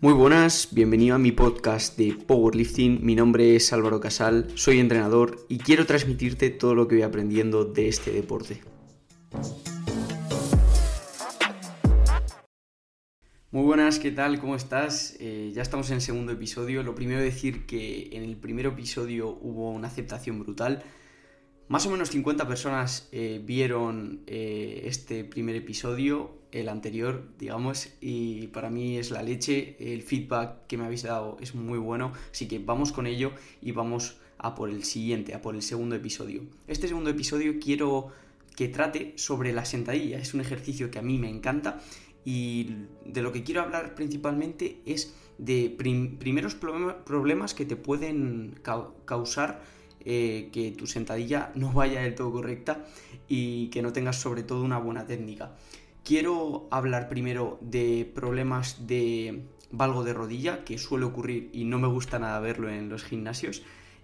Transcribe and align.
Muy 0.00 0.12
buenas, 0.12 0.68
bienvenido 0.72 1.14
a 1.14 1.18
mi 1.18 1.32
podcast 1.32 1.96
de 1.96 2.12
Powerlifting. 2.12 2.98
Mi 3.02 3.14
nombre 3.14 3.56
es 3.56 3.72
Álvaro 3.72 4.00
Casal, 4.00 4.48
soy 4.54 4.78
entrenador 4.78 5.46
y 5.48 5.56
quiero 5.56 5.86
transmitirte 5.86 6.50
todo 6.50 6.74
lo 6.74 6.86
que 6.86 6.96
voy 6.96 7.02
aprendiendo 7.04 7.64
de 7.64 7.88
este 7.88 8.10
deporte. 8.10 8.60
Muy 13.50 13.62
buenas, 13.62 13.98
¿qué 13.98 14.10
tal? 14.10 14.40
¿Cómo 14.40 14.56
estás? 14.56 15.16
Eh, 15.20 15.52
ya 15.54 15.62
estamos 15.62 15.88
en 15.88 15.94
el 15.94 16.02
segundo 16.02 16.32
episodio. 16.32 16.82
Lo 16.82 16.94
primero 16.94 17.20
decir 17.20 17.64
que 17.64 18.10
en 18.12 18.24
el 18.24 18.36
primer 18.36 18.66
episodio 18.66 19.38
hubo 19.40 19.70
una 19.70 19.88
aceptación 19.88 20.40
brutal. 20.40 20.82
Más 21.66 21.86
o 21.86 21.90
menos 21.90 22.10
50 22.10 22.46
personas 22.46 23.08
eh, 23.10 23.40
vieron 23.42 24.20
eh, 24.26 24.82
este 24.84 25.24
primer 25.24 25.56
episodio, 25.56 26.36
el 26.52 26.68
anterior, 26.68 27.26
digamos, 27.38 27.88
y 28.02 28.48
para 28.48 28.68
mí 28.68 28.98
es 28.98 29.10
la 29.10 29.22
leche. 29.22 29.76
El 29.78 30.02
feedback 30.02 30.66
que 30.66 30.76
me 30.76 30.84
habéis 30.84 31.04
dado 31.04 31.38
es 31.40 31.54
muy 31.54 31.78
bueno, 31.78 32.12
así 32.30 32.46
que 32.48 32.58
vamos 32.58 32.92
con 32.92 33.06
ello 33.06 33.32
y 33.62 33.72
vamos 33.72 34.18
a 34.36 34.54
por 34.54 34.68
el 34.68 34.84
siguiente, 34.84 35.34
a 35.34 35.40
por 35.40 35.54
el 35.54 35.62
segundo 35.62 35.96
episodio. 35.96 36.42
Este 36.68 36.86
segundo 36.86 37.08
episodio 37.08 37.58
quiero 37.58 38.08
que 38.56 38.68
trate 38.68 39.14
sobre 39.16 39.54
la 39.54 39.64
sentadilla. 39.64 40.18
Es 40.18 40.34
un 40.34 40.42
ejercicio 40.42 40.90
que 40.90 40.98
a 40.98 41.02
mí 41.02 41.16
me 41.18 41.30
encanta 41.30 41.80
y 42.26 42.76
de 43.06 43.22
lo 43.22 43.32
que 43.32 43.42
quiero 43.42 43.62
hablar 43.62 43.94
principalmente 43.94 44.80
es 44.84 45.14
de 45.38 45.74
primeros 45.78 46.54
problemas 46.54 47.54
que 47.54 47.64
te 47.64 47.76
pueden 47.76 48.60
causar 49.06 49.62
eh, 50.04 50.50
que 50.52 50.70
tu 50.72 50.86
sentadilla 50.86 51.50
no 51.54 51.72
vaya 51.72 52.02
del 52.02 52.14
todo 52.14 52.32
correcta 52.32 52.84
y 53.28 53.68
que 53.68 53.82
no 53.82 53.92
tengas 53.92 54.16
sobre 54.16 54.42
todo 54.42 54.62
una 54.62 54.78
buena 54.78 55.06
técnica. 55.06 55.56
Quiero 56.04 56.68
hablar 56.70 57.08
primero 57.08 57.58
de 57.62 58.10
problemas 58.14 58.86
de 58.86 59.44
valgo 59.70 60.04
de 60.04 60.12
rodilla 60.12 60.64
que 60.64 60.78
suele 60.78 61.06
ocurrir 61.06 61.50
y 61.52 61.64
no 61.64 61.78
me 61.78 61.88
gusta 61.88 62.18
nada 62.18 62.38
verlo 62.40 62.68
en 62.68 62.88
los 62.88 63.04
gimnasios 63.04 63.62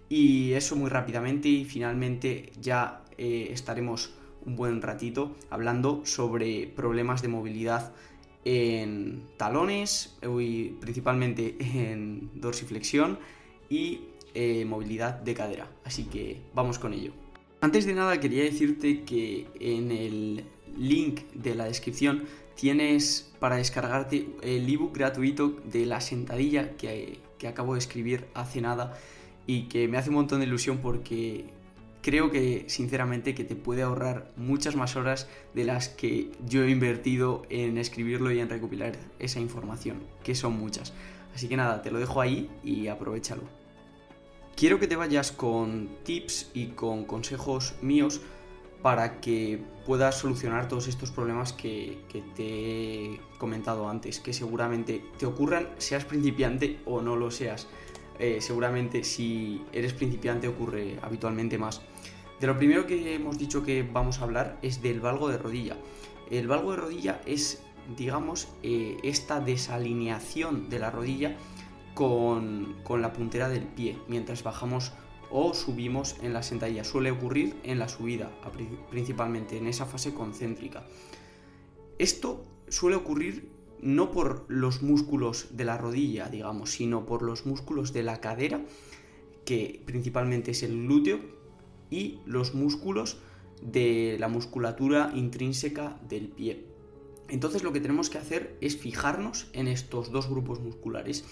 y 0.09 0.53
eso 0.55 0.75
muy 0.75 0.91
rápidamente 0.91 1.49
y 1.49 1.65
finalmente 1.65 2.53
ya 2.61 3.05
eh, 3.19 3.49
estaremos 3.51 4.15
un 4.45 4.57
buen 4.57 4.83
ratito 4.83 5.37
hablando 5.51 6.01
sobre 6.05 6.67
problemas 6.67 7.23
de 7.23 7.29
movilidad 7.29 7.93
en 8.45 9.23
talones, 9.37 10.17
principalmente 10.81 11.57
en 11.61 12.31
dorsiflexión 12.35 13.19
y 13.69 14.01
eh, 14.35 14.65
movilidad 14.65 15.15
de 15.21 15.35
cadera. 15.35 15.69
Así 15.85 16.05
que 16.05 16.41
vamos 16.55 16.79
con 16.79 16.93
ello. 16.93 17.13
Antes 17.61 17.85
de 17.85 17.95
nada 17.95 18.21
quería 18.21 18.45
decirte 18.45 19.03
que 19.05 19.47
en 19.61 19.91
el 19.91 20.45
link 20.77 21.23
de 21.35 21.55
la 21.55 21.65
descripción 21.65 22.25
tienes 22.55 23.31
para 23.39 23.57
descargarte 23.57 24.29
el 24.43 24.69
ebook 24.69 24.97
gratuito 24.97 25.57
de 25.65 25.87
la 25.87 26.01
sentadilla 26.01 26.77
que, 26.77 27.19
que 27.39 27.49
acabo 27.49 27.75
de 27.75 27.81
escribir 27.81 28.27
hace 28.35 28.61
nada 28.61 28.97
y 29.47 29.65
que 29.65 29.89
me 29.89 29.99
hace 29.99 30.11
un 30.11 30.17
montón 30.17 30.41
de 30.41 30.47
ilusión 30.47 30.79
porque 30.79 31.47
creo 32.03 32.31
que 32.31 32.65
sinceramente 32.69 33.35
que 33.35 33.45
te 33.45 33.57
puede 33.57 33.83
ahorrar 33.83 34.31
muchas 34.37 34.77
más 34.77 34.97
horas 34.97 35.29
de 35.55 35.65
las 35.65 35.89
que 35.89 36.31
yo 36.47 36.65
he 36.65 36.71
invertido 36.71 37.43
en 37.51 37.79
escribirlo 37.79 38.31
y 38.31 38.41
en 38.41 38.49
recopilar 38.49 38.93
esa 39.19 39.41
información, 39.41 39.99
que 40.23 40.35
son 40.35 40.59
muchas. 40.59 40.93
Así 41.35 41.49
que 41.49 41.57
nada, 41.57 41.83
te 41.83 41.91
lo 41.91 41.99
dejo 41.99 42.21
ahí 42.21 42.51
y 42.65 42.89
aprovechalo. 42.89 43.60
Quiero 44.61 44.79
que 44.79 44.87
te 44.87 44.95
vayas 44.95 45.33
con 45.33 45.89
tips 46.03 46.51
y 46.53 46.67
con 46.73 47.07
consejos 47.07 47.77
míos 47.81 48.21
para 48.83 49.19
que 49.19 49.59
puedas 49.87 50.19
solucionar 50.19 50.69
todos 50.69 50.87
estos 50.87 51.11
problemas 51.11 51.55
que, 51.55 51.97
te 52.37 52.45
he 52.45 53.21
comentado 53.39 53.89
antes, 53.89 54.21
que 54.21 54.35
seguramente 54.35 55.03
te 55.17 55.25
ocurran, 55.25 55.71
seas 55.79 56.05
principiante 56.05 56.79
o 56.85 57.01
no 57.01 57.17
lo 57.17 57.31
seas. 57.31 57.69
Eh, 58.19 58.43
seguramente 58.43 59.03
si 59.03 59.65
eres 59.73 59.95
principiante 59.95 60.47
ocurre 60.47 60.99
habitualmente 61.01 61.57
más. 61.57 61.81
De 62.39 62.47
lo 62.47 62.59
primero 62.59 62.87
que 62.87 63.15
hemos 63.15 63.39
dicho 63.39 63.63
que 63.63 63.83
vamos 63.83 64.21
a 64.21 64.25
hablar 64.25 64.59
es 64.61 64.83
del 64.83 65.01
valgo 65.01 65.31
de 65.31 65.39
rodilla. 65.39 65.79
El 66.31 66.49
valgo 66.49 66.73
de 66.73 66.77
rodilla 66.77 67.23
es, 67.25 67.63
digamos, 67.97 68.49
eh, 68.63 68.99
esta 69.05 69.41
desalineación 69.41 70.69
de 70.69 70.79
la 70.81 70.91
rodilla 70.91 71.39
con, 72.01 73.03
la 73.03 73.13
puntera 73.13 73.51
del 73.51 73.65
pie 73.65 73.99
mientras 74.09 74.43
bajamos 74.43 74.93
o 75.31 75.53
subimos 75.53 76.17
en 76.23 76.33
la 76.33 76.43
sentadilla. 76.43 76.83
Suele 76.83 77.11
ocurrir 77.11 77.57
en 77.63 77.79
la 77.79 77.89
subida, 77.89 78.31
principalmente 78.89 79.59
en 79.59 79.67
esa 79.67 79.85
fase 79.85 80.15
concéntrica. 80.15 80.87
Esto 81.99 82.43
suele 82.71 82.97
ocurrir 82.97 83.51
no 83.83 84.13
por 84.13 84.47
los 84.49 84.81
músculos 84.81 85.49
de 85.59 85.67
la 85.67 85.77
rodilla, 85.77 86.31
digamos, 86.31 86.71
sino 86.71 87.05
por 87.05 87.21
los 87.21 87.45
músculos 87.45 87.93
de 87.93 88.03
la 88.03 88.19
cadera, 88.23 88.65
que 89.45 89.83
principalmente 89.85 90.53
es 90.53 90.63
el 90.63 90.87
glúteo, 90.87 91.21
y 91.91 92.21
los 92.25 92.55
músculos 92.55 93.19
de 93.61 94.17
la 94.19 94.29
musculatura 94.29 95.13
intrínseca 95.15 96.01
del 96.09 96.29
pie. 96.29 96.65
Entonces 97.29 97.63
lo 97.63 97.75
que 97.75 97.81
tenemos 97.81 98.09
que 98.09 98.17
hacer 98.17 98.57
es 98.63 98.79
fijarnos 98.79 99.49
en 99.53 99.69
estos 99.69 100.11
dos 100.11 100.31
grupos 100.31 100.61
musculares. 100.61 101.25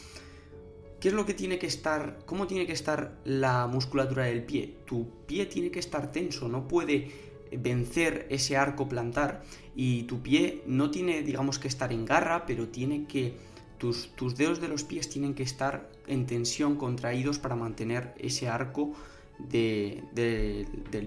¿Qué 1.01 1.09
es 1.09 1.15
lo 1.15 1.25
que 1.25 1.35
tiene 1.35 1.59
que 1.59 1.67
estar, 1.67 2.19
cómo 2.27 2.47
tiene 2.49 2.67
que 2.67 2.73
estar 2.73 3.19
la 3.25 3.69
musculatura 3.69 4.25
del 4.25 4.43
pie? 4.45 4.79
Tu 4.85 5.09
pie 5.27 5.47
tiene 5.47 5.71
que 5.71 5.79
estar 5.79 6.11
tenso, 6.11 6.49
no 6.49 6.67
puede 6.67 7.29
vencer 7.53 8.27
ese 8.31 8.57
arco 8.57 8.89
plantar 8.89 9.43
y 9.77 10.03
tu 10.03 10.21
pie 10.23 10.63
no 10.67 10.91
tiene, 10.91 11.23
digamos, 11.23 11.61
que 11.61 11.69
estar 11.69 11.93
en 11.93 12.05
garra, 12.05 12.47
pero 12.47 12.69
tiene 12.69 13.07
que, 13.07 13.37
tus, 13.79 14.11
tus 14.17 14.37
dedos 14.37 14.61
de 14.61 14.67
los 14.67 14.83
pies 14.83 15.09
tienen 15.09 15.35
que 15.35 15.45
estar 15.45 15.89
en 16.09 16.27
tensión, 16.27 16.77
contraídos 16.77 17.39
para 17.39 17.55
mantener 17.55 18.15
ese 18.19 18.49
arco 18.49 18.93
del 19.39 20.03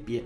pie. 0.05 0.23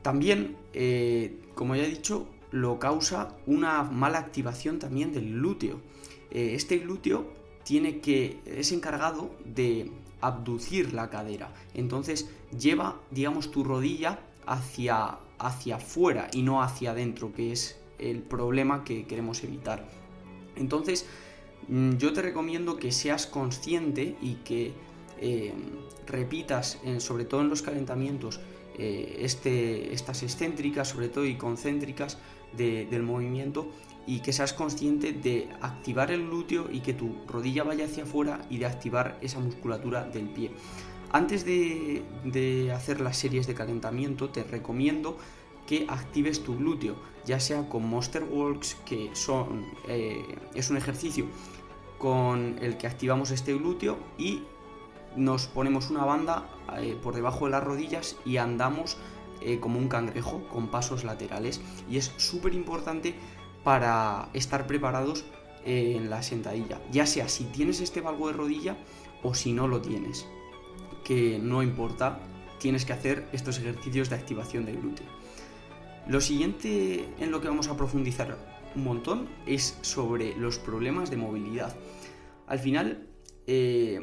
También, 0.00 0.56
eh, 0.72 1.36
como 1.54 1.76
ya 1.76 1.82
he 1.84 1.88
dicho, 1.88 2.26
lo 2.50 2.78
causa 2.78 3.36
una 3.46 3.82
mala 3.82 4.18
activación 4.18 4.78
también 4.78 5.12
del 5.12 5.34
glúteo. 5.34 5.82
Eh, 6.30 6.52
este 6.54 6.78
glúteo 6.78 7.37
tiene 7.68 8.00
que 8.00 8.40
es 8.46 8.72
encargado 8.72 9.30
de 9.44 9.92
abducir 10.22 10.94
la 10.94 11.10
cadera. 11.10 11.52
Entonces 11.74 12.30
lleva, 12.58 12.96
digamos, 13.10 13.50
tu 13.50 13.62
rodilla 13.62 14.20
hacia 14.46 15.18
hacia 15.38 15.76
afuera 15.76 16.28
y 16.32 16.40
no 16.40 16.62
hacia 16.62 16.92
adentro, 16.92 17.30
que 17.34 17.52
es 17.52 17.78
el 17.98 18.22
problema 18.22 18.84
que 18.84 19.04
queremos 19.06 19.44
evitar. 19.44 19.86
Entonces, 20.56 21.04
mm, 21.68 21.98
yo 21.98 22.14
te 22.14 22.22
recomiendo 22.22 22.76
que 22.78 22.90
seas 22.90 23.26
consciente 23.26 24.16
y 24.22 24.36
que 24.36 24.72
eh, 25.20 25.52
repitas, 26.06 26.78
sobre 26.98 27.26
todo 27.26 27.42
en 27.42 27.50
los 27.50 27.60
calentamientos, 27.60 28.40
eh, 28.78 29.18
este, 29.20 29.92
estas 29.92 30.22
excéntricas, 30.22 30.88
sobre 30.88 31.08
todo 31.08 31.24
y 31.24 31.36
concéntricas 31.36 32.18
del 32.56 33.02
movimiento 33.02 33.68
y 34.06 34.20
que 34.20 34.32
seas 34.32 34.54
consciente 34.54 35.12
de 35.12 35.50
activar 35.60 36.10
el 36.10 36.26
glúteo 36.26 36.68
y 36.72 36.80
que 36.80 36.94
tu 36.94 37.14
rodilla 37.26 37.62
vaya 37.62 37.84
hacia 37.84 38.04
afuera 38.04 38.40
y 38.48 38.56
de 38.56 38.64
activar 38.64 39.18
esa 39.20 39.38
musculatura 39.38 40.04
del 40.04 40.30
pie. 40.30 40.50
Antes 41.10 41.44
de, 41.44 42.72
hacer 42.74 43.00
las 43.00 43.16
series 43.18 43.46
de 43.46 43.54
calentamiento 43.54 44.30
te 44.30 44.44
recomiendo 44.44 45.18
que 45.66 45.84
actives 45.88 46.42
tu 46.42 46.56
glúteo, 46.56 46.96
ya 47.26 47.38
sea 47.40 47.68
con 47.68 47.86
Monster 47.86 48.24
Walks, 48.24 48.76
que 48.86 49.10
son, 49.14 49.66
eh, 49.88 50.22
es 50.54 50.70
un 50.70 50.78
ejercicio 50.78 51.26
con 51.98 52.56
el 52.62 52.78
que 52.78 52.86
activamos 52.86 53.30
este 53.30 53.52
glúteo 53.54 53.98
y 54.16 54.42
nos 55.16 55.46
ponemos 55.46 55.90
una 55.90 56.04
banda 56.04 56.48
eh, 56.78 56.96
por 57.02 57.14
debajo 57.14 57.46
de 57.46 57.52
las 57.52 57.64
rodillas 57.64 58.16
y 58.24 58.36
andamos 58.36 58.96
eh, 59.40 59.60
como 59.60 59.78
un 59.78 59.88
cangrejo 59.88 60.46
con 60.48 60.68
pasos 60.68 61.04
laterales. 61.04 61.60
Y 61.88 61.96
es 61.96 62.12
súper 62.16 62.54
importante 62.54 63.14
para 63.64 64.28
estar 64.32 64.66
preparados 64.66 65.24
en 65.64 66.08
la 66.08 66.22
sentadilla, 66.22 66.80
ya 66.90 67.04
sea 67.04 67.28
si 67.28 67.44
tienes 67.44 67.80
este 67.80 68.00
valgo 68.00 68.28
de 68.28 68.32
rodilla 68.32 68.78
o 69.22 69.34
si 69.34 69.52
no 69.52 69.68
lo 69.68 69.82
tienes, 69.82 70.26
que 71.04 71.38
no 71.38 71.62
importa, 71.62 72.20
tienes 72.58 72.84
que 72.84 72.92
hacer 72.92 73.28
estos 73.32 73.58
ejercicios 73.58 74.08
de 74.08 74.16
activación 74.16 74.64
del 74.64 74.80
glúteo. 74.80 75.06
Lo 76.06 76.20
siguiente 76.20 77.08
en 77.18 77.30
lo 77.30 77.40
que 77.40 77.48
vamos 77.48 77.68
a 77.68 77.76
profundizar 77.76 78.38
un 78.74 78.84
montón 78.84 79.28
es 79.46 79.78
sobre 79.82 80.34
los 80.36 80.58
problemas 80.58 81.10
de 81.10 81.16
movilidad. 81.16 81.76
Al 82.46 82.58
final, 82.58 83.08
eh, 83.46 84.00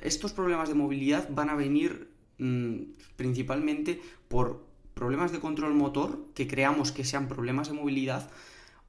estos 0.00 0.32
problemas 0.32 0.68
de 0.68 0.74
movilidad 0.74 1.28
van 1.30 1.50
a 1.50 1.54
venir 1.54 2.10
mm, 2.38 2.76
principalmente 3.16 4.00
por 4.28 4.66
problemas 4.94 5.32
de 5.32 5.40
control 5.40 5.74
motor 5.74 6.26
que 6.34 6.46
creamos 6.46 6.92
que 6.92 7.04
sean 7.04 7.28
problemas 7.28 7.68
de 7.68 7.74
movilidad 7.74 8.30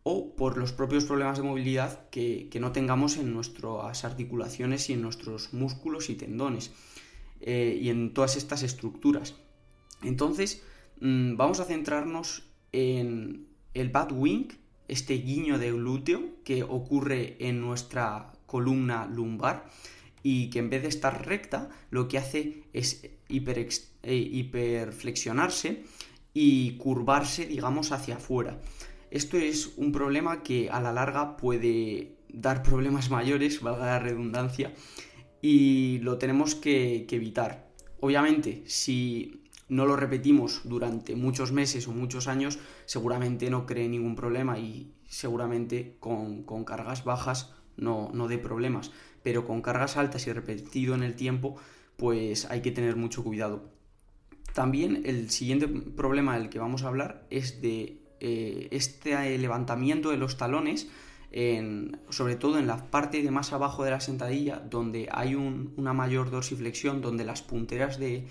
o 0.04 0.36
por 0.36 0.58
los 0.58 0.72
propios 0.72 1.04
problemas 1.04 1.38
de 1.38 1.44
movilidad 1.44 2.10
que, 2.10 2.50
no 2.62 2.72
tengamos 2.72 3.18
en 3.18 3.34
nuestras 3.34 4.06
articulaciones 4.06 4.90
y 4.90 4.94
en 4.94 5.02
nuestros 5.02 5.54
músculos 5.54 6.10
y 6.10 6.16
tendones 6.16 6.72
eh, 7.42 7.78
y 7.82 7.90
en 7.90 8.14
todas 8.14 8.38
estas 8.38 8.64
estructuras. 8.64 9.36
Entonces, 10.02 10.64
mm, 11.02 11.36
vamos 11.36 11.60
a 11.60 11.66
centrarnos 11.66 12.44
en 12.72 13.48
el 13.74 13.90
bad 13.90 14.14
wing, 14.14 14.48
este 14.88 15.16
guiño 15.16 15.60
de 15.60 15.74
glúteo 15.74 16.22
que 16.46 16.64
ocurre 16.64 17.36
en 17.40 17.60
nuestra 17.60 18.32
columna 18.46 19.06
lumbar 19.08 19.70
y 20.30 20.50
que 20.50 20.60
en 20.60 20.70
vez 20.70 20.82
de 20.82 20.90
estar 20.90 21.26
recta 21.26 21.70
lo 21.90 22.10
que 22.10 22.18
hace 22.18 22.64
es 22.74 23.10
hiper, 23.30 23.60
eh, 24.04 24.14
hiperflexionarse 24.14 25.86
y 26.34 26.76
curvarse 26.76 27.46
digamos 27.46 27.94
hacia 27.94 28.18
afuera. 28.18 28.60
Esto 29.10 29.38
es 29.38 29.78
un 29.78 29.94
problema 29.94 30.44
que 30.44 30.70
a 30.70 30.82
la 30.82 30.92
larga 30.92 31.38
puede 31.38 32.18
dar 32.28 32.62
problemas 32.62 33.10
mayores, 33.18 33.62
valga 33.62 33.86
la 33.86 34.00
redundancia, 34.00 34.74
y 35.42 36.00
lo 36.00 36.18
tenemos 36.18 36.56
que, 36.56 37.08
evitar. 37.10 37.72
Obviamente, 38.02 38.64
si 38.66 39.44
no 39.70 39.86
lo 39.86 39.96
repetimos 39.96 40.64
durante 40.66 41.16
muchos 41.16 41.54
meses 41.54 41.88
o 41.88 41.94
muchos 41.94 42.28
años, 42.28 42.60
seguramente 42.86 43.50
no 43.50 43.66
cree 43.66 43.88
ningún 43.88 44.18
problema 44.18 44.60
y 44.60 44.94
seguramente 45.08 45.96
con, 46.02 46.44
cargas 46.66 47.06
bajas 47.06 47.54
no, 47.78 48.10
no 48.14 48.28
dé 48.28 48.38
problemas. 48.38 48.92
Pero 49.24 49.46
con 49.46 49.62
cargas 49.62 49.98
altas 49.98 50.28
y 50.28 50.34
repetido 50.34 50.96
en 50.96 51.04
el 51.04 51.16
tiempo, 51.16 51.56
pues 51.96 52.46
hay 52.46 52.62
que 52.62 52.72
tener 52.72 52.96
mucho 52.96 53.24
cuidado. 53.24 53.70
También 54.54 55.04
el 55.06 55.30
siguiente 55.30 55.68
problema 55.68 56.38
del 56.38 56.50
que 56.50 56.60
vamos 56.60 56.84
a 56.84 56.88
hablar 56.88 57.26
es 57.30 57.62
de 57.62 58.02
eh, 58.20 58.68
este 58.72 59.38
levantamiento 59.38 60.10
de 60.10 60.18
los 60.18 60.38
talones, 60.38 60.88
sobre 62.10 62.36
todo 62.36 62.58
en 62.58 62.66
la 62.66 62.90
parte 62.90 63.22
de 63.22 63.30
más 63.30 63.54
abajo 63.54 63.84
de 63.84 63.92
la 63.92 64.00
sentadilla, 64.00 64.58
donde 64.58 65.10
hay 65.12 65.36
una 65.36 65.94
mayor 65.94 66.32
dorsiflexión, 66.32 67.02
donde 67.02 67.26
las 67.26 67.42
punteras 67.42 68.00
de. 68.00 68.26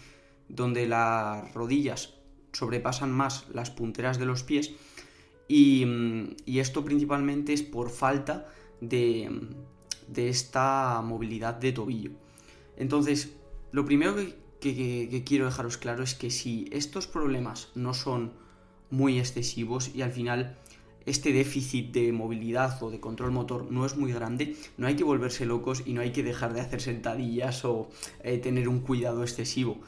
donde 0.49 0.87
las 0.87 1.53
rodillas 1.55 2.15
sobrepasan 2.53 3.13
más 3.13 3.47
las 3.53 3.71
punteras 3.71 4.19
de 4.19 4.27
los 4.27 4.43
pies. 4.43 4.73
Y, 5.49 5.87
esto 6.47 6.85
principalmente 6.85 7.53
es 7.53 7.63
por 7.63 7.91
falta 7.91 8.49
de, 8.81 9.31
esta 10.17 11.00
movilidad 11.02 11.55
de 11.55 11.73
tobillo. 11.73 12.11
Entonces, 12.76 13.34
lo 13.73 13.84
primero 13.84 14.17
que 14.61 15.23
quiero 15.25 15.46
dejaros 15.46 15.76
claro 15.76 16.02
es 16.02 16.14
que 16.14 16.31
si 16.31 16.69
estos 16.73 17.06
problemas 17.06 17.69
no 17.75 17.94
son 17.94 18.32
muy 18.90 19.19
excesivos 19.19 19.94
y 19.94 20.02
al 20.02 20.12
final 20.12 20.56
este 21.06 21.32
déficit 21.32 21.93
de 21.93 22.12
movilidad 22.12 22.82
o 22.82 22.90
de 22.90 22.99
control 22.99 23.31
motor 23.31 23.70
no 23.70 23.87
es 23.87 23.96
muy 23.96 24.12
grande, 24.12 24.56
no 24.76 24.88
hay 24.88 24.96
que 24.96 25.05
volverse 25.05 25.46
locos 25.46 25.84
y 25.87 25.93
no 25.93 26.00
hay 26.00 26.11
que 26.11 26.25
dejar 26.25 26.52
de 26.52 26.61
hacer 26.61 26.81
sentadillas 26.81 27.64
o 27.64 27.88
eh, 28.25 28.38
tener 28.38 28.69
un 28.69 28.81
cuidado 28.81 29.23
excesivo. 29.23 29.78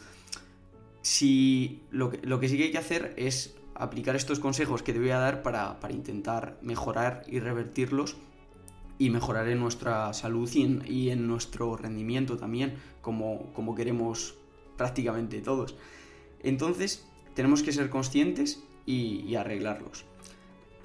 Si 1.03 1.83
lo 1.91 2.11
que, 2.11 2.25
lo 2.25 2.39
que, 2.39 2.49
sí 2.49 2.57
que 2.57 2.65
hay 2.65 2.71
que 2.71 2.79
hacer 2.79 3.15
es 3.17 3.57
aplicar 3.75 4.15
estos 4.15 4.39
consejos 4.39 4.83
que 4.83 4.93
te 4.93 5.01
voy 5.01 5.11
a 5.11 5.19
dar 5.19 5.43
para, 5.43 5.77
intentar 5.91 6.59
mejorar 6.63 7.25
y 7.27 7.41
revertirlos 7.41 8.17
y 8.99 9.11
mejorar 9.11 9.49
en 9.49 9.61
nuestra 9.61 10.13
salud 10.13 10.51
y 10.53 11.11
en, 11.11 11.27
nuestro 11.27 11.77
rendimiento 11.77 12.37
también, 12.37 12.75
como, 13.01 13.53
como 13.53 13.75
queremos 13.75 14.35
prácticamente 14.77 15.41
todos. 15.41 15.77
Entonces, 16.43 17.07
tenemos 17.35 17.63
que 17.63 17.73
ser 17.73 17.91
conscientes 17.91 18.63
y, 18.85 19.35
arreglarlos. 19.37 20.05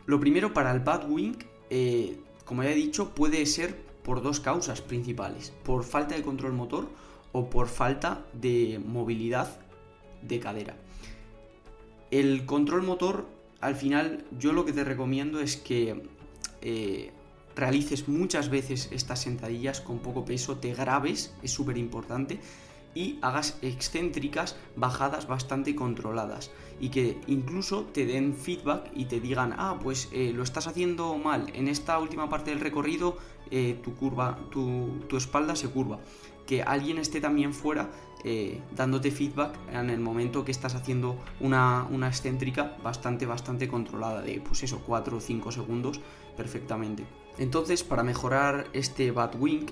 Lo 0.06 0.20
primero 0.20 0.54
para 0.54 0.72
el 0.72 0.82
bad 0.82 1.10
wing, 1.10 1.38
eh, 1.70 2.20
como 2.46 2.64
ya 2.64 2.72
he 2.72 2.76
dicho, 2.76 3.16
puede 3.16 3.46
ser 3.46 3.82
por 4.04 4.22
dos 4.22 4.40
causas 4.40 4.82
principales, 4.82 5.54
por 5.64 5.84
falta 5.84 6.16
de 6.16 6.22
control 6.22 6.54
motor 6.54 6.90
o 7.32 7.50
por 7.50 7.68
falta 7.68 8.26
de 8.34 8.82
movilidad 8.86 9.60
de 10.22 10.40
cadera. 10.40 10.76
El 12.12 12.46
control 12.46 12.84
motor, 12.84 13.26
al 13.60 13.76
final, 13.76 14.26
yo 14.38 14.54
lo 14.54 14.66
que 14.66 14.74
te 14.74 14.84
recomiendo 14.84 15.40
es 15.40 15.58
que 15.58 16.04
eh, 16.62 17.12
realices 17.56 18.08
muchas 18.08 18.50
veces 18.50 18.90
estas 18.92 19.22
sentadillas 19.22 19.82
con 19.82 20.00
poco 20.00 20.26
peso, 20.26 20.58
te 20.58 20.74
grabes, 20.74 21.34
es 21.44 21.52
súper 21.52 21.78
importante, 21.78 22.40
y 22.96 23.18
hagas 23.22 23.58
excéntricas 23.62 24.56
bajadas 24.76 25.28
bastante 25.28 25.76
controladas 25.76 26.52
y 26.80 26.90
que 26.90 27.20
incluso 27.28 27.84
te 27.86 28.06
den 28.06 28.36
feedback 28.36 28.92
y 28.94 29.06
te 29.06 29.20
digan, 29.20 29.54
ah, 29.58 29.80
pues 29.82 30.10
eh, 30.12 30.32
lo 30.34 30.44
estás 30.44 30.68
haciendo 30.68 31.18
mal, 31.18 31.52
en 31.56 31.68
esta 31.68 31.98
última 32.00 32.30
parte 32.30 32.52
del 32.52 32.60
recorrido 32.60 33.18
eh, 33.52 33.80
tu 33.84 33.96
curva, 33.96 34.38
tu, 34.52 35.00
espalda 35.16 35.56
se 35.56 35.70
curva. 35.70 36.00
Que 36.48 36.62
alguien 36.62 36.98
esté 36.98 37.22
también 37.22 37.54
fuera 37.54 37.90
eh, 38.26 38.62
dándote 38.76 39.12
feedback 39.12 39.58
en 39.72 39.90
el 39.90 40.00
momento 40.00 40.44
que 40.44 40.52
estás 40.52 40.76
haciendo 40.76 41.18
una, 41.40 41.88
una, 41.90 42.08
excéntrica 42.08 42.76
bastante, 42.84 43.26
bastante 43.26 43.68
controlada, 43.68 44.22
de 44.22 44.42
pues 44.42 44.64
eso, 44.64 44.82
4 44.86 45.18
o 45.18 45.20
5 45.22 45.52
segundos 45.52 46.02
perfectamente. 46.36 47.06
Entonces, 47.38 47.84
para 47.84 48.04
mejorar 48.04 48.68
este 48.74 49.12
bad 49.12 49.36
wing, 49.40 49.66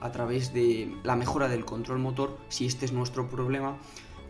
a 0.00 0.12
través 0.12 0.52
de 0.52 0.94
la 1.02 1.16
mejora 1.16 1.48
del 1.48 1.64
control 1.64 1.98
motor, 1.98 2.38
si 2.48 2.66
este 2.66 2.84
es 2.84 2.92
nuestro 2.92 3.28
problema, 3.28 3.78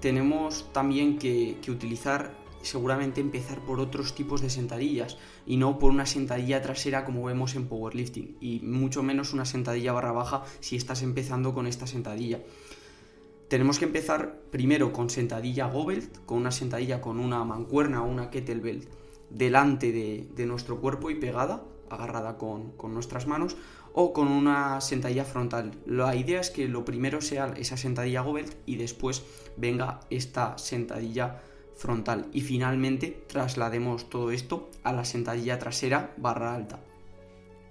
tenemos 0.01 0.73
también 0.73 1.19
que, 1.19 1.59
utilizar, 1.69 2.35
seguramente 2.63 3.21
empezar 3.21 3.61
por 3.61 3.81
otros 3.81 4.15
tipos 4.15 4.41
de 4.41 4.51
sentadillas 4.51 5.17
y 5.47 5.57
no 5.57 5.79
por 5.79 5.91
una 5.91 6.07
sentadilla 6.07 6.61
trasera 6.61 7.05
como 7.05 7.25
vemos 7.25 7.55
en 7.55 7.69
powerlifting 7.69 8.37
y 8.41 8.61
mucho 8.61 9.03
menos 9.03 9.33
una 9.33 9.45
sentadilla 9.45 9.93
barra 9.93 10.11
baja 10.11 10.45
si 10.59 10.75
estás 10.75 11.03
empezando 11.03 11.55
con 11.55 11.67
esta 11.67 11.87
sentadilla. 11.87 12.41
Tenemos 13.49 13.79
que 13.79 13.87
empezar 13.87 14.41
primero 14.51 14.93
con 14.93 15.09
sentadilla 15.09 15.69
Gobelt, 15.69 16.25
con 16.27 16.39
una 16.39 16.51
sentadilla 16.51 17.01
con 17.01 17.19
una 17.19 17.45
mancuerna 17.45 18.03
o 18.03 18.07
una 18.07 18.31
kettlebell 18.31 18.89
delante 19.31 19.93
de, 19.93 20.47
nuestro 20.47 20.81
cuerpo 20.81 21.11
y 21.11 21.15
pegada, 21.15 21.63
agarrada 21.91 22.39
con, 22.39 22.73
con 22.73 22.95
nuestras 22.95 23.27
manos, 23.27 23.57
o 23.93 24.13
con 24.13 24.29
una 24.29 24.81
sentadilla 24.81 25.25
frontal. 25.25 25.73
La 25.85 26.15
idea 26.15 26.41
es 26.41 26.51
que 26.51 26.69
lo 26.69 26.85
primero 26.85 27.21
sea 27.21 27.53
esa 27.57 27.77
sentadilla 27.77 28.21
Gobelt 28.21 28.55
y 28.65 28.77
después 28.77 29.25
venga 29.57 30.01
esta 30.09 30.57
sentadilla 30.57 31.43
frontal 31.75 32.29
y 32.33 32.43
finalmente 32.43 33.25
traslademos 33.29 34.09
todo 34.09 34.31
esto 34.31 34.71
a 34.83 34.93
la 34.93 35.05
sentadilla 35.05 35.59
trasera 35.59 36.15
barra 36.17 36.55
alta 36.55 36.81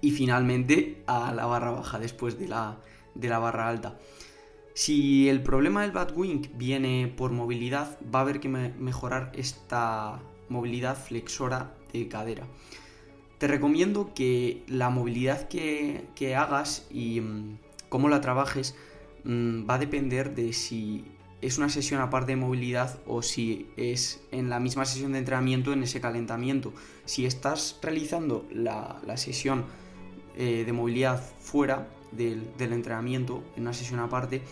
y 0.00 0.10
finalmente 0.10 1.02
a 1.06 1.32
la 1.32 1.46
barra 1.46 1.70
baja 1.70 1.98
después 1.98 2.38
de 2.38 2.48
la, 2.48 2.78
de 3.14 3.28
la 3.28 3.38
barra 3.38 3.68
alta. 3.68 3.98
Si 4.74 5.28
el 5.30 5.42
problema 5.42 5.80
del 5.82 5.92
bad 5.92 6.14
wing 6.14 6.46
viene 6.54 7.12
por 7.16 7.32
movilidad, 7.32 7.98
va 8.14 8.20
a 8.20 8.22
haber 8.22 8.38
que 8.38 8.48
mejorar 8.48 9.32
esta 9.34 10.20
movilidad 10.48 10.96
flexora 10.96 11.74
de 11.92 12.06
cadera 12.06 12.46
te 13.38 13.46
recomiendo 13.46 14.12
que 14.14 14.62
la 14.66 14.90
movilidad 14.90 15.48
que, 15.48 16.34
hagas 16.36 16.86
y 16.90 17.20
mm, 17.20 17.58
cómo 17.88 18.08
la 18.08 18.20
trabajes 18.20 18.74
mm, 19.24 19.68
va 19.68 19.74
a 19.74 19.78
depender 19.78 20.34
de 20.34 20.52
si 20.52 21.04
es 21.40 21.56
una 21.56 21.68
sesión 21.68 22.00
aparte 22.00 22.32
de 22.32 22.36
movilidad 22.36 22.98
o 23.06 23.22
si 23.22 23.68
es 23.76 24.20
en 24.32 24.50
la 24.50 24.58
misma 24.58 24.84
sesión 24.84 25.12
de 25.12 25.20
entrenamiento 25.20 25.72
en 25.72 25.84
ese 25.84 26.00
calentamiento. 26.00 26.72
Si 27.04 27.26
estás 27.26 27.78
realizando 27.80 28.44
la, 28.50 29.00
sesión 29.16 29.64
eh, 30.36 30.64
de 30.66 30.72
movilidad 30.72 31.22
fuera 31.40 31.88
del, 32.10 32.50
entrenamiento, 32.58 33.44
en 33.56 33.62
una 33.62 33.72
sesión 33.72 34.00
aparte, 34.00 34.42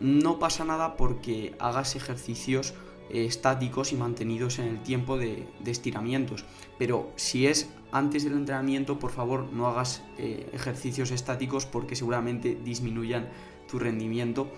no 0.00 0.38
pasa 0.38 0.64
nada 0.64 0.96
porque 0.96 1.54
hagas 1.58 1.96
ejercicios 1.96 2.72
eh, 3.10 3.24
estáticos 3.24 3.92
y 3.92 3.96
mantenidos 3.96 4.58
en 4.58 4.68
el 4.68 4.82
tiempo 4.82 5.18
de, 5.18 5.46
estiramientos. 5.66 6.44
Pero 6.78 7.12
si 7.16 7.46
es 7.46 7.68
antes 7.92 8.24
del 8.24 8.34
entrenamiento, 8.34 8.98
por 8.98 9.10
favor, 9.10 9.48
no 9.52 9.66
hagas 9.66 10.02
eh, 10.18 10.48
ejercicios 10.52 11.10
estáticos 11.10 11.66
porque 11.66 11.96
seguramente 11.96 12.56
disminuyan 12.64 13.28
tu 13.68 13.78
rendimiento 13.78 14.48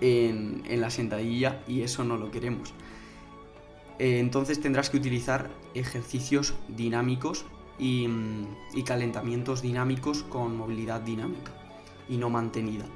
en, 0.00 0.62
la 0.80 0.90
sentadilla 0.90 1.62
y 1.68 1.82
eso 1.82 2.04
no 2.04 2.16
lo 2.16 2.30
queremos. 2.30 2.72
Eh, 3.98 4.20
entonces 4.20 4.60
tendrás 4.60 4.90
que 4.90 4.96
utilizar 4.96 5.50
ejercicios 5.74 6.54
dinámicos 6.68 7.44
y, 7.78 8.08
y 8.74 8.82
calentamientos 8.84 9.60
dinámicos 9.60 10.22
con 10.22 10.56
movilidad 10.56 11.02
dinámica 11.02 11.52
y 12.08 12.16
no 12.16 12.30
mantenida. 12.30 12.86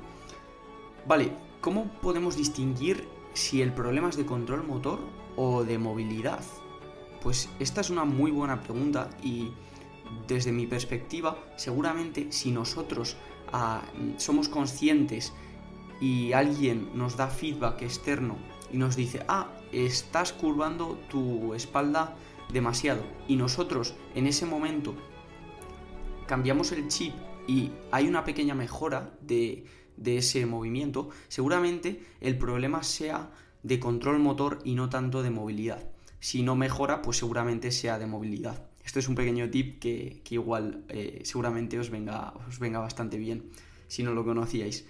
Vale, 1.07 1.33
¿cómo 1.61 1.87
podemos 2.01 2.37
distinguir 2.37 3.20
si 3.35 3.63
el 3.63 3.73
problema 3.73 4.09
es 4.09 4.17
de 4.17 4.27
control 4.27 4.67
motor 4.67 5.01
o 5.37 5.65
de 5.65 5.79
movilidad? 5.79 6.43
Pues 7.23 7.49
esta 7.59 7.81
es 7.81 7.91
una 7.91 8.05
muy 8.05 8.31
buena 8.31 8.61
pregunta 8.63 9.11
y 9.23 9.53
desde 10.27 10.53
mi 10.53 10.67
perspectiva, 10.67 11.39
seguramente 11.57 12.33
si 12.33 12.51
nosotros 12.51 13.17
ah, 13.53 13.83
somos 14.17 14.49
conscientes 14.49 15.33
y 16.01 16.33
alguien 16.33 16.91
nos 16.95 17.17
da 17.17 17.29
feedback 17.29 17.83
externo 17.83 18.37
y 18.73 18.79
nos 18.79 18.97
dice, 18.97 19.25
ah, 19.29 19.49
estás 19.73 20.33
curvando 20.33 20.99
tu 21.09 21.55
espalda 21.55 22.17
demasiado 22.53 23.03
y 23.29 23.37
nosotros 23.37 23.95
en 24.15 24.27
ese 24.27 24.47
momento 24.47 24.95
cambiamos 26.27 26.73
el 26.73 26.89
chip 26.89 27.15
y 27.47 27.73
hay 27.91 28.07
una 28.09 28.25
pequeña 28.25 28.55
mejora 28.55 29.13
de, 29.21 29.65
de 30.01 30.17
ese 30.17 30.45
movimiento, 30.47 31.11
seguramente 31.29 32.03
el 32.21 32.37
problema 32.37 32.83
sea 32.83 33.31
de 33.63 33.79
control 33.79 34.19
motor 34.19 34.59
y 34.65 34.75
no 34.75 34.89
tanto 34.89 35.23
de 35.23 35.31
movilidad. 35.31 35.89
Si 36.19 36.43
no 36.43 36.57
mejora, 36.57 37.03
pues 37.03 37.19
seguramente 37.19 37.71
sea 37.71 37.99
de 37.99 38.07
movilidad. 38.07 38.67
Esto 38.85 38.99
es 38.99 39.09
un 39.09 39.15
pequeño 39.15 39.49
tip 39.51 39.79
que, 39.79 40.23
igual 40.31 40.85
eh, 40.89 41.21
seguramente 41.25 41.79
os 41.79 41.91
venga, 41.91 42.33
os 42.49 42.59
venga 42.59 42.81
bastante 42.81 43.19
bien 43.19 43.51
si 43.87 44.03
no 44.03 44.15
lo 44.15 44.25
conocíais. 44.25 44.87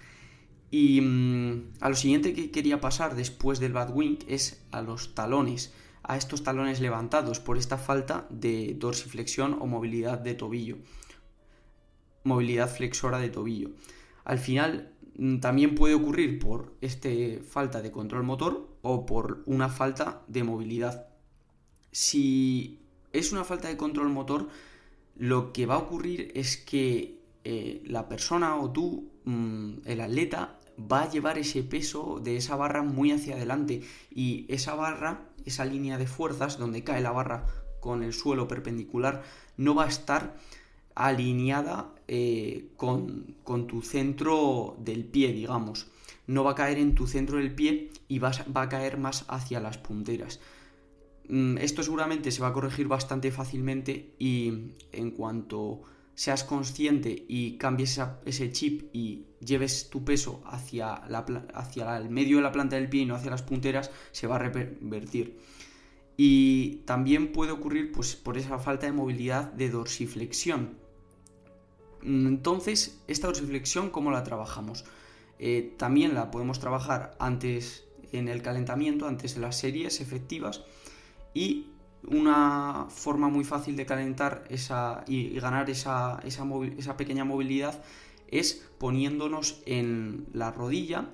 Y 0.70 1.00
mm, 1.00 1.72
a 1.80 1.88
lo 1.88 1.96
siguiente 1.96 2.32
que 2.32 2.50
quería 2.50 2.80
pasar 2.80 3.16
después 3.16 3.58
del 3.58 3.72
Batwing 3.72 4.20
es 4.28 4.62
a 4.70 4.82
los 4.82 5.14
talones, 5.14 5.72
a 6.02 6.16
estos 6.16 6.44
talones 6.44 6.80
levantados 6.80 7.40
por 7.40 7.58
esta 7.58 7.76
falta 7.76 8.26
de 8.30 8.76
dorsiflexión 8.78 9.58
o 9.60 9.66
movilidad 9.66 10.18
de 10.18 10.34
tobillo, 10.34 10.78
movilidad 12.22 12.72
flexora 12.72 13.18
de 13.18 13.30
tobillo. 13.30 13.70
Al 14.24 14.38
final 14.38 14.92
también 15.40 15.74
puede 15.74 15.94
ocurrir 15.94 16.38
por 16.38 16.74
esta 16.80 17.08
falta 17.48 17.82
de 17.82 17.90
control 17.90 18.22
motor 18.22 18.68
o 18.82 19.06
por 19.06 19.42
una 19.46 19.68
falta 19.68 20.22
de 20.28 20.44
movilidad. 20.44 21.08
Si 21.92 22.80
es 23.12 23.32
una 23.32 23.44
falta 23.44 23.68
de 23.68 23.76
control 23.76 24.08
motor, 24.08 24.48
lo 25.16 25.52
que 25.52 25.66
va 25.66 25.74
a 25.74 25.78
ocurrir 25.78 26.32
es 26.34 26.56
que 26.56 27.20
eh, 27.44 27.82
la 27.86 28.08
persona 28.08 28.56
o 28.56 28.70
tú, 28.70 29.10
mm, 29.24 29.80
el 29.84 30.00
atleta, 30.00 30.58
va 30.80 31.02
a 31.02 31.10
llevar 31.10 31.38
ese 31.38 31.62
peso 31.62 32.20
de 32.22 32.36
esa 32.36 32.56
barra 32.56 32.82
muy 32.82 33.12
hacia 33.12 33.36
adelante 33.36 33.82
y 34.10 34.46
esa 34.48 34.74
barra, 34.74 35.28
esa 35.44 35.64
línea 35.64 35.98
de 35.98 36.06
fuerzas 36.06 36.58
donde 36.58 36.84
cae 36.84 37.00
la 37.00 37.10
barra 37.12 37.46
con 37.80 38.02
el 38.02 38.12
suelo 38.12 38.48
perpendicular, 38.48 39.22
no 39.56 39.74
va 39.74 39.84
a 39.84 39.88
estar 39.88 40.36
alineada 40.94 41.94
eh, 42.08 42.70
con, 42.76 43.36
tu 43.68 43.82
centro 43.82 44.76
del 44.78 45.04
pie, 45.04 45.32
digamos. 45.32 45.86
No 46.26 46.44
va 46.44 46.52
a 46.52 46.54
caer 46.54 46.78
en 46.78 46.94
tu 46.94 47.06
centro 47.06 47.38
del 47.38 47.54
pie 47.54 47.90
y 48.08 48.18
va, 48.18 48.32
va 48.56 48.62
a 48.62 48.68
caer 48.68 48.98
más 48.98 49.24
hacia 49.28 49.60
las 49.60 49.78
punteras. 49.78 50.40
Mm, 51.28 51.58
esto 51.58 51.82
seguramente 51.82 52.30
se 52.30 52.42
va 52.42 52.48
a 52.48 52.52
corregir 52.52 52.88
bastante 52.88 53.30
fácilmente 53.30 54.14
y 54.18 54.72
en 54.92 55.10
cuanto 55.12 55.82
seas 56.14 56.44
consciente 56.44 57.24
y 57.28 57.56
cambies 57.56 58.00
ese 58.26 58.52
chip 58.52 58.90
y 58.92 59.26
lleves 59.40 59.88
tu 59.88 60.04
peso 60.04 60.42
hacia, 60.44 61.02
la, 61.08 61.24
hacia 61.54 61.96
el 61.96 62.10
medio 62.10 62.36
de 62.36 62.42
la 62.42 62.52
planta 62.52 62.76
del 62.76 62.90
pie 62.90 63.02
y 63.02 63.06
no 63.06 63.14
hacia 63.14 63.30
las 63.30 63.42
punteras, 63.42 63.90
se 64.12 64.26
va 64.26 64.36
a 64.36 64.40
revertir. 64.40 65.38
Y 66.22 66.82
también 66.84 67.32
puede 67.32 67.50
ocurrir 67.50 67.92
pues, 67.92 68.14
por 68.14 68.36
esa 68.36 68.58
falta 68.58 68.84
de 68.84 68.92
movilidad 68.92 69.54
de 69.54 69.70
dorsiflexión. 69.70 70.76
Entonces, 72.02 73.00
esta 73.08 73.28
dorsiflexión, 73.28 73.88
¿cómo 73.88 74.10
la 74.10 74.22
trabajamos? 74.22 74.84
Eh, 75.38 75.74
también 75.78 76.12
la 76.12 76.30
podemos 76.30 76.60
trabajar 76.60 77.16
antes 77.18 77.84
en 78.12 78.28
el 78.28 78.42
calentamiento, 78.42 79.08
antes 79.08 79.36
de 79.36 79.40
las 79.40 79.56
series 79.56 80.02
efectivas. 80.02 80.62
Y 81.32 81.68
una 82.06 82.88
forma 82.90 83.30
muy 83.30 83.44
fácil 83.44 83.74
de 83.76 83.86
calentar 83.86 84.44
esa, 84.50 85.04
y, 85.06 85.40
ganar 85.40 85.70
esa, 85.70 86.20
esa, 86.22 86.98
pequeña 86.98 87.24
movilidad 87.24 87.82
es 88.28 88.62
poniéndonos 88.76 89.62
en 89.64 90.26
la 90.34 90.52
rodilla, 90.52 91.08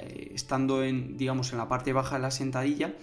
eh, 0.00 0.32
estando 0.34 0.84
en, 0.84 1.16
digamos, 1.16 1.50
en 1.52 1.56
la 1.56 1.66
parte 1.66 1.94
baja 1.94 2.16
de 2.16 2.20
la 2.20 2.30
sentadilla, 2.30 2.94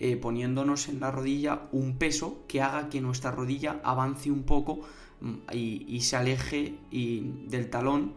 eh, 0.00 0.16
poniéndonos 0.16 0.88
en 0.88 1.00
la 1.00 1.10
rodilla 1.10 1.68
un 1.72 1.98
peso 1.98 2.44
que 2.46 2.62
haga 2.62 2.88
que 2.88 3.00
nuestra 3.00 3.32
rodilla 3.32 3.80
avance 3.82 4.30
un 4.30 4.44
poco 4.44 4.82
mm, 5.20 5.34
y, 5.52 6.00
se 6.02 6.14
aleje 6.14 6.76
del 6.92 7.68
talón 7.68 8.14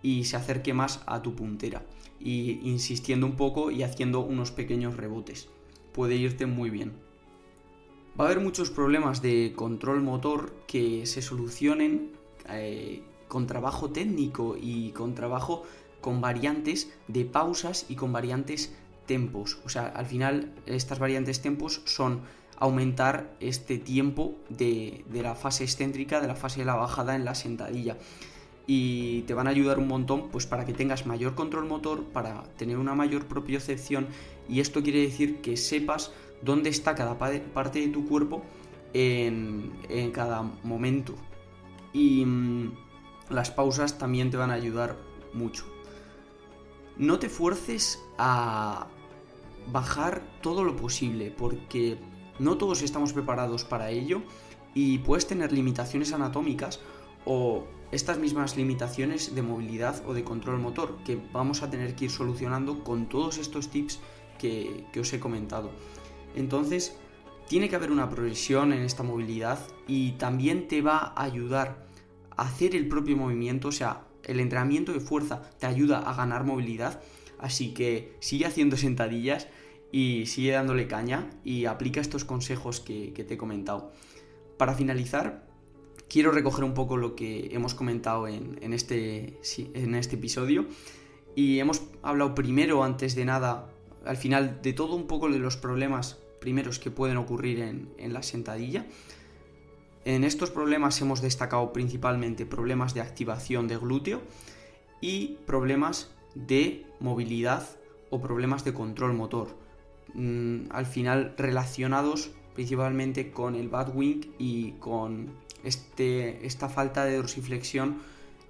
y 0.00 0.24
se 0.24 0.36
acerque 0.36 0.74
más 0.74 1.02
a 1.06 1.22
tu 1.22 1.34
puntera. 1.34 1.82
Y 2.20 2.60
insistiendo 2.70 3.26
un 3.26 3.34
poco 3.34 3.72
y 3.72 3.82
haciendo 3.82 4.20
unos 4.20 4.52
pequeños 4.52 4.96
rebotes. 4.96 5.48
Puede 5.92 6.14
irte 6.14 6.46
muy 6.46 6.70
bien. 6.70 6.92
Va 8.18 8.24
a 8.24 8.28
haber 8.28 8.40
muchos 8.40 8.70
problemas 8.70 9.20
de 9.20 9.54
control 9.56 10.02
motor 10.02 10.54
que 10.68 11.04
se 11.04 11.20
solucionen 11.20 12.12
eh, 12.48 13.02
con 13.26 13.48
trabajo 13.48 13.90
técnico 13.90 14.56
y 14.60 14.92
con 14.92 15.16
trabajo 15.16 15.64
con 16.00 16.20
variantes 16.20 16.92
de 17.08 17.24
pausas 17.24 17.86
y 17.88 17.96
con 17.96 18.12
variantes 18.12 18.72
tempos. 19.06 19.58
O 19.64 19.68
sea, 19.68 19.86
al 19.86 20.06
final 20.06 20.52
estas 20.66 20.98
variantes 20.98 21.42
tempos 21.42 21.82
son 21.84 22.22
aumentar 22.58 23.34
este 23.40 23.78
tiempo 23.78 24.36
de, 24.48 25.04
de, 25.10 25.22
la 25.22 25.34
fase 25.34 25.64
excéntrica, 25.64 26.20
de 26.20 26.28
la 26.28 26.36
fase 26.36 26.60
de 26.60 26.66
la 26.66 26.76
bajada 26.76 27.16
en 27.16 27.24
la 27.24 27.34
sentadilla. 27.34 27.96
Y 28.66 29.22
te 29.22 29.34
van 29.34 29.46
a 29.46 29.50
ayudar 29.50 29.78
un 29.78 29.88
montón 29.88 30.30
pues 30.30 30.46
para 30.46 30.64
que 30.64 30.72
tengas 30.72 31.04
mayor 31.04 31.34
control 31.34 31.66
motor, 31.66 32.04
para 32.04 32.44
tener 32.56 32.78
una 32.78 32.94
mayor 32.94 33.26
propiocepción 33.26 34.06
y 34.48 34.60
esto 34.60 34.82
quiere 34.82 35.00
decir 35.00 35.40
que 35.40 35.56
sepas 35.56 36.12
dónde 36.42 36.70
está 36.70 36.94
cada 36.94 37.18
parte 37.18 37.80
de 37.80 37.88
tu 37.88 38.06
cuerpo 38.06 38.42
en, 38.92 39.72
cada 40.12 40.42
momento. 40.62 41.14
Y 41.92 42.24
mm, 42.24 42.72
las 43.30 43.50
pausas 43.50 43.98
también 43.98 44.30
te 44.30 44.36
van 44.36 44.50
a 44.50 44.54
ayudar 44.54 44.96
mucho. 45.32 45.73
No 46.96 47.18
te 47.18 47.28
fuerces 47.28 48.02
a 48.18 48.86
bajar 49.72 50.22
todo 50.42 50.62
lo 50.62 50.76
posible 50.76 51.30
porque 51.30 51.98
no 52.38 52.56
todos 52.56 52.82
estamos 52.82 53.12
preparados 53.12 53.64
para 53.64 53.90
ello 53.90 54.22
y 54.74 54.98
puedes 54.98 55.26
tener 55.26 55.52
limitaciones 55.52 56.12
anatómicas 56.12 56.80
o 57.24 57.64
estas 57.90 58.18
mismas 58.18 58.56
limitaciones 58.56 59.34
de 59.34 59.42
movilidad 59.42 60.02
o 60.06 60.14
de 60.14 60.24
control 60.24 60.58
motor 60.58 60.98
que 61.04 61.18
vamos 61.32 61.62
a 61.62 61.70
tener 61.70 61.94
que 61.94 62.06
ir 62.06 62.10
solucionando 62.10 62.84
con 62.84 63.08
todos 63.08 63.38
estos 63.38 63.68
tips 63.68 64.00
que 64.38 65.00
os 65.00 65.12
he 65.12 65.20
comentado. 65.20 65.70
Entonces, 66.36 66.98
tiene 67.48 67.68
que 67.68 67.76
haber 67.76 67.90
una 67.90 68.10
progresión 68.10 68.72
en 68.72 68.82
esta 68.82 69.02
movilidad 69.02 69.58
y 69.86 70.12
también 70.12 70.68
te 70.68 70.82
va 70.82 70.98
a 71.16 71.22
ayudar 71.22 71.86
a 72.36 72.42
hacer 72.42 72.74
el 72.74 72.88
propio 72.88 73.16
movimiento, 73.16 73.68
o 73.68 73.72
sea, 73.72 74.04
el 74.26 74.40
entrenamiento 74.40 74.92
de 74.92 75.00
fuerza 75.00 75.42
te 75.58 75.66
ayuda 75.66 75.98
a 75.98 76.14
ganar 76.14 76.44
movilidad, 76.44 77.02
así 77.38 77.74
que 77.74 78.16
sigue 78.20 78.46
haciendo 78.46 78.76
sentadillas 78.76 79.48
y 79.92 80.26
sigue 80.26 80.52
dándole 80.52 80.88
caña 80.88 81.30
y 81.44 81.66
aplica 81.66 82.00
estos 82.00 82.24
consejos 82.24 82.80
que, 82.80 83.12
te 83.12 83.34
he 83.34 83.36
comentado. 83.36 83.92
Para 84.56 84.74
finalizar, 84.74 85.46
quiero 86.08 86.30
recoger 86.30 86.64
un 86.64 86.74
poco 86.74 86.96
lo 86.96 87.14
que 87.14 87.50
hemos 87.52 87.74
comentado 87.74 88.28
en, 88.28 88.72
este, 88.72 89.38
en 89.74 89.94
este 89.94 90.16
episodio 90.16 90.66
y 91.36 91.58
hemos 91.58 91.82
hablado 92.02 92.34
primero, 92.34 92.84
antes 92.84 93.14
de 93.14 93.24
nada, 93.24 93.70
al 94.04 94.16
final 94.16 94.60
de 94.62 94.72
todo 94.72 94.94
un 94.94 95.06
poco 95.06 95.30
de 95.30 95.38
los 95.38 95.56
problemas 95.56 96.18
primeros 96.40 96.78
que 96.78 96.90
pueden 96.90 97.16
ocurrir 97.16 97.60
en, 97.60 98.12
la 98.12 98.22
sentadilla. 98.22 98.86
En 100.04 100.22
estos 100.24 100.50
problemas 100.50 101.00
hemos 101.00 101.22
destacado 101.22 101.72
principalmente 101.72 102.44
problemas 102.44 102.92
de 102.92 103.00
activación 103.00 103.68
de 103.68 103.78
glúteo 103.78 104.20
y 105.00 105.38
problemas 105.46 106.10
de 106.34 106.84
movilidad 107.00 107.66
o 108.10 108.20
problemas 108.20 108.64
de 108.64 108.74
control 108.74 109.14
motor. 109.14 109.56
Mm, 110.12 110.66
al 110.70 110.86
final 110.86 111.34
relacionados 111.38 112.30
principalmente 112.54 113.32
con 113.32 113.54
el 113.54 113.68
bad 113.68 113.94
wing 113.94 114.20
y 114.38 114.72
con 114.72 115.32
este, 115.64 116.46
esta 116.46 116.68
falta 116.68 117.04
de 117.04 117.16
dorsiflexión 117.16 117.98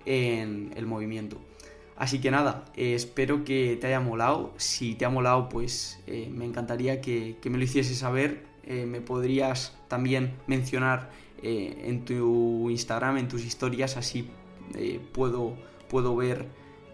en 0.04 0.72
el 0.76 0.86
movimiento. 0.86 1.38
Así 1.96 2.20
que 2.20 2.30
nada, 2.30 2.64
eh, 2.76 2.94
espero 2.94 3.44
que 3.44 3.78
te 3.80 3.86
haya 3.86 4.00
molado. 4.00 4.52
Si 4.56 4.94
te 4.94 5.04
ha 5.04 5.10
molado, 5.10 5.48
pues 5.48 6.00
eh, 6.06 6.28
me 6.32 6.44
encantaría 6.44 7.00
que, 7.00 7.36
me 7.44 7.58
lo 7.58 7.64
hiciese 7.64 7.94
saber. 7.94 8.44
Eh, 8.64 8.86
me 8.86 9.00
podrías 9.00 9.78
también 9.88 10.34
mencionar 10.46 11.10
en 11.42 12.04
tu 12.04 12.70
Instagram, 12.70 13.18
en 13.18 13.28
tus 13.28 13.44
historias, 13.44 13.96
así 13.96 14.28
puedo, 15.12 15.54
puedo 15.88 16.16
ver 16.16 16.48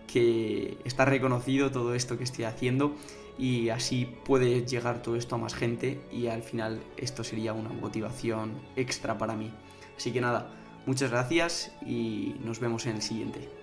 que 0.06 0.76
está 0.85 1.04
reconocido 1.04 1.70
todo 1.70 1.94
esto 1.94 2.18
que 2.18 2.25
estoy 2.25 2.44
haciendo 2.44 2.94
y 3.38 3.68
así 3.70 4.06
puede 4.25 4.66
llegar 4.66 5.02
todo 5.02 5.16
esto 5.16 5.37
a 5.37 5.38
más 5.38 5.54
gente 5.54 6.00
y 6.12 6.26
al 6.26 6.42
final 6.42 6.82
esto 6.97 7.25
sería 7.25 7.52
una 7.52 7.70
motivación 7.70 8.61
extra 8.76 9.16
para 9.18 9.35
mí. 9.35 9.52
Así 9.97 10.12
que 10.12 10.20
nada, 10.20 10.52
muchas 10.85 11.11
gracias 11.11 11.73
y 11.87 12.35
nos 12.44 12.61
vemos 12.61 12.87
en 12.87 12.97
el 12.97 13.02
siguiente. 13.02 13.60